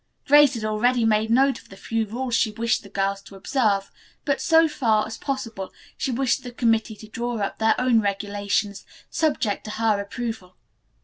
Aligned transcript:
Grace 0.25 0.55
had 0.55 0.65
already 0.65 1.05
made 1.05 1.29
note 1.29 1.61
of 1.61 1.69
the 1.69 1.77
few 1.77 2.07
rules 2.07 2.33
she 2.33 2.49
wished 2.49 2.81
the 2.81 2.89
girls 2.89 3.21
to 3.21 3.35
observe, 3.35 3.91
but, 4.25 4.41
so 4.41 4.67
far 4.67 5.05
as 5.05 5.15
possible, 5.15 5.71
she 5.95 6.09
wished 6.11 6.41
the 6.41 6.49
committee 6.51 6.95
to 6.95 7.07
draw 7.07 7.37
up 7.37 7.59
their 7.59 7.79
own 7.79 8.01
regulations, 8.01 8.83
subject 9.11 9.63
to 9.63 9.69
her 9.69 10.01
approval. 10.01 10.55